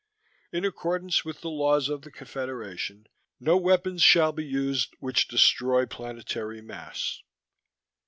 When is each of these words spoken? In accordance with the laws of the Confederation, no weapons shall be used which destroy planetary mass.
In 0.51 0.65
accordance 0.65 1.23
with 1.23 1.41
the 1.41 1.49
laws 1.51 1.87
of 1.87 2.01
the 2.01 2.09
Confederation, 2.09 3.05
no 3.39 3.55
weapons 3.55 4.01
shall 4.01 4.31
be 4.31 4.43
used 4.43 4.95
which 4.99 5.27
destroy 5.27 5.85
planetary 5.85 6.59
mass. 6.59 7.21